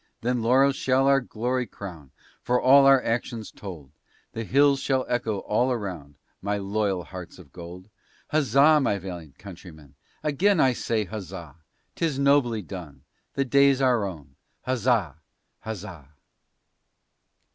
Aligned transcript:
Then 0.21 0.41
laurels 0.41 0.75
shall 0.77 1.05
our 1.05 1.21
glory 1.21 1.67
crown 1.67 2.09
For 2.41 2.59
all 2.59 2.87
our 2.87 3.03
actions 3.03 3.51
told: 3.51 3.91
The 4.31 4.43
hills 4.43 4.79
shall 4.79 5.05
echo 5.07 5.41
all 5.41 5.71
around, 5.71 6.15
My 6.41 6.57
loyal 6.57 7.03
hearts 7.03 7.37
of 7.37 7.51
gold. 7.53 7.87
Huzzah, 8.29 8.79
my 8.81 8.97
valiant 8.97 9.37
countrymen! 9.37 9.93
again 10.23 10.59
I 10.59 10.73
say 10.73 11.05
huzzah! 11.05 11.57
'Tis 11.95 12.17
nobly 12.17 12.63
done, 12.63 13.03
the 13.35 13.45
day's 13.45 13.79
our 13.79 14.03
own, 14.03 14.35
huzzah, 14.63 15.17
huzzah! 15.59 16.09